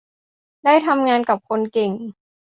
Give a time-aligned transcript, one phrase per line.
[0.63, 1.91] ได้ทำงานกับคนเก่ง